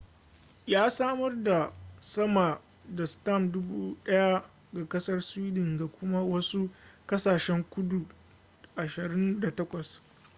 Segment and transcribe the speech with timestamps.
[0.65, 2.61] ya samar da sama
[2.95, 3.95] da stamp 1000
[4.73, 6.69] ga kasar sweden ga kuma wasu
[7.07, 8.05] kasashen guda
[8.75, 10.01] 28